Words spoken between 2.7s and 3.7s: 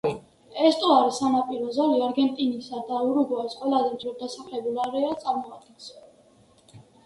და ურუგვაის